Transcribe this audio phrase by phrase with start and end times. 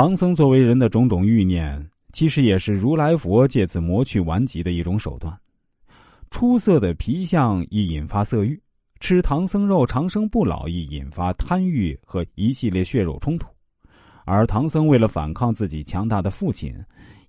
[0.00, 5.36] 唐僧作为人的种种欲念，其实也是如来佛借此磨去顽疾的一种手段。
[6.30, 8.62] 出色的皮相易引发色欲，
[9.00, 13.48] 吃唐僧肉长生不老易引发贪欲和一系列血肉冲突。
[14.24, 16.72] 而唐僧为了反抗自己强大的父亲，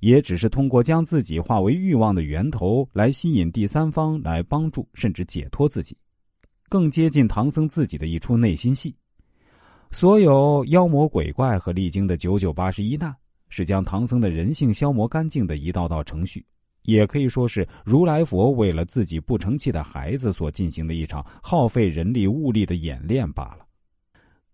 [0.00, 5.96] 也只是通过将自己化为欲望的源头来吸引第三方来帮助甚至解脱自己，
[6.68, 8.94] 更接近唐僧自己的一出内心戏。
[9.90, 13.14] 所有妖魔鬼怪和历经的九九八十一难，
[13.48, 16.44] 是将唐僧的人性消磨干净的一道道程序，
[16.82, 23.66] 也可以说是如来佛为了自己不成器的孩子所进行的一场耗费人力物力的演练罢了。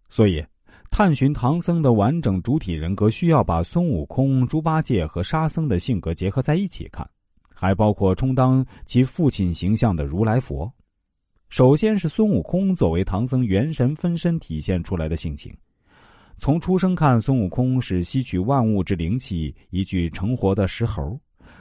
[0.09, 0.45] 所以，
[0.91, 7.05] 探寻唐僧的完整主体人格，需要把孙悟空、猪八戒和沙僧的性格结合在一起看，
[7.53, 10.73] 还包括充当其父亲形象的如来佛。
[11.49, 15.57] 首先是孙悟空作为唐僧元神分身体现出来的性情。
[16.37, 21.17] 从出生看，孙悟空是吸取万物之灵气，一具成活的石猴，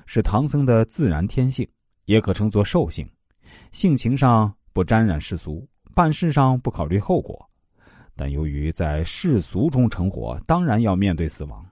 [0.08, 1.68] 是唐僧的自然天性，
[2.06, 3.08] 也可称作兽性。
[3.72, 7.48] 性情上不沾染世俗，办事上不考虑后果。
[8.16, 11.64] 但由于在世俗中成活，当然要面对死亡。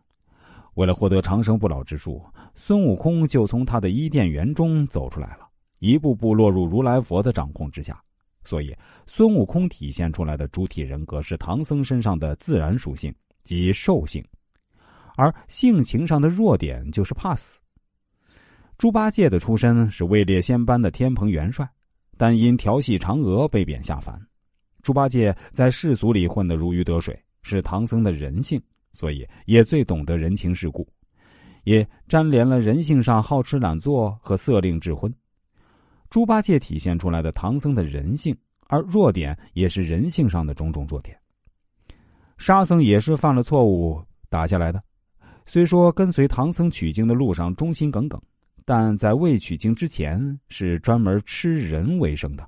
[0.75, 2.23] 为了获得长生不老之术，
[2.55, 5.49] 孙悟空就从他的伊甸园中走出来了，
[5.81, 8.01] 一步步落入如来佛的掌控之下。
[8.43, 14.25] 所以，孙悟空体现出来的主体人格是唐僧身上的自然属性，即兽性，
[15.15, 17.61] 而性情上的弱点就是怕死。
[18.79, 21.69] 猪八戒的出身是位列仙班的天蓬元帅，
[22.17, 24.19] 但因调戏嫦娥被贬下凡。
[24.81, 28.59] 猪八戒在世俗里混得如鱼得水，是唐僧的人性，
[28.91, 30.87] 所以也最懂得人情世故，
[31.63, 35.13] 也沾连了人性上好吃懒做和色令智昏。
[36.11, 41.17] 猪八戒体现出来的唐僧的人性，而弱点也是人性上的种种弱点。
[42.37, 44.83] 沙僧也是犯了错误打下来的，
[45.45, 48.21] 虽说跟随唐僧取经的路上忠心耿耿，
[48.65, 52.45] 但在未取经之前是专门吃人为生的。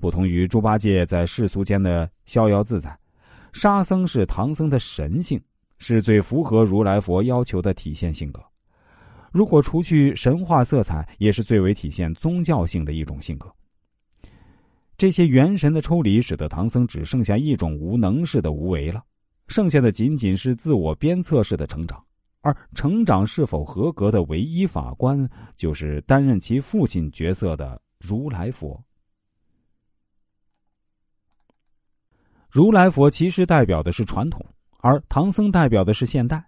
[0.00, 2.98] 不同于猪八戒在世俗间的逍遥自在，
[3.52, 5.38] 沙僧是唐僧的神性，
[5.76, 8.42] 是最符合如来佛要求的体现性格。
[9.32, 13.52] 如果除去神话色彩，也是最为体现宗教性的一种性格。
[14.96, 19.02] 这些元神的抽离，使得唐僧只剩下一种无能式的无为了，
[19.46, 22.04] 剩下的仅仅是自我鞭策式的成长。
[22.40, 28.82] 而成长是否合格的唯一法官，就是担任其父亲角色的如来佛。
[32.48, 34.44] 如来佛其实代表的是传统，
[34.78, 36.47] 而唐僧代表的是现代。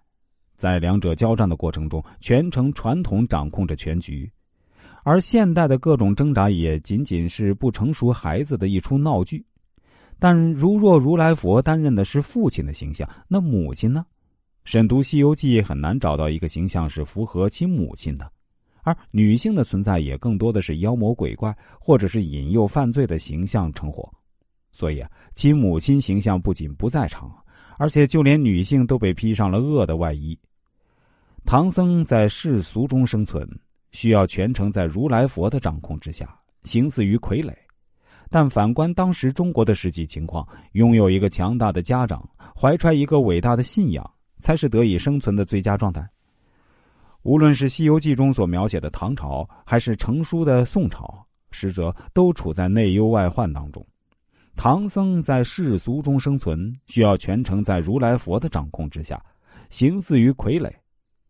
[0.61, 4.31] 在两者交战的过程中，全程传统掌控着全局，
[5.03, 9.43] 而现代的各种挣扎也仅仅是不成熟孩子的一出闹剧。
[10.19, 14.05] 但如若如来佛担任的是父亲的形象，那母亲呢？
[14.63, 18.31] 审读《西游记》很难找到一个形象是符合其母亲的，
[18.83, 24.07] 而女性的存在也更多的是妖魔鬼怪或者是引诱犯罪的形象成活。
[24.71, 27.35] 所以啊，其母亲形象不仅不在场，
[27.79, 30.37] 而且就连女性都被披上了恶的外衣。
[31.45, 33.47] 唐僧在世俗中生存，
[33.91, 37.53] 需要全程在如来佛的掌控之下，形似于傀儡。
[38.29, 44.09] 但反观当时中国的实际情况，拥有一个强大的家长，怀揣一个伟大的信仰，
[44.39, 46.07] 才是得以生存的最佳状态。
[47.23, 53.85] 无论是《西游记》中所描写的唐朝，还是成书的宋朝，实则都处在内忧外患当中。
[54.55, 59.21] 唐僧在世俗中生存，需要全程在如来佛的掌控之下，
[59.69, 60.71] 形似于傀儡。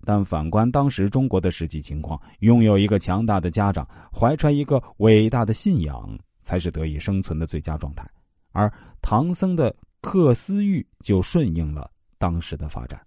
[0.03, 8.07] 但反观当时中国的实际情况，拥有一个强大的家长，怀揣一个伟大的信仰，才是得以生存的最佳状态。
[8.51, 13.01] 而唐僧的克私欲，就顺应了当时的发展。